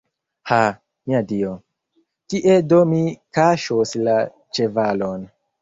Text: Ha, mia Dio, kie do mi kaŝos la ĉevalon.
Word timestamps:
Ha, 0.51 0.61
mia 1.09 1.19
Dio, 1.33 1.51
kie 2.35 2.57
do 2.73 2.81
mi 2.95 3.05
kaŝos 3.39 3.97
la 4.09 4.19
ĉevalon. 4.59 5.33